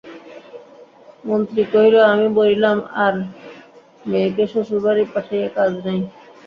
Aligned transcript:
মন্ত্রী 1.23 1.61
কহিল, 1.71 1.95
আমি 2.13 2.27
বলিলাম, 2.39 2.77
আর 3.03 3.13
মেয়েকে 4.05 4.43
শ্বশুরবাড়ি 4.51 5.03
পাঠাইয়া 5.13 5.49
কাজ 5.57 5.71
নাই। 5.85 5.99